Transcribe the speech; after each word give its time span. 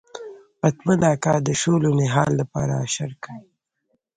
پتمن 0.59 1.01
اکا 1.13 1.33
د 1.47 1.49
شولو 1.61 1.89
نهال 1.99 2.31
لپاره 2.41 2.73
اشر 2.85 3.11
کړی. 3.23 3.45